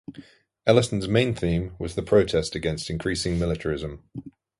Ellison's 0.65 1.07
main 1.07 1.35
theme 1.35 1.75
was 1.77 1.93
the 1.93 2.01
protest 2.01 2.55
against 2.55 2.89
increasing 2.89 3.37
militarism. 3.37 4.01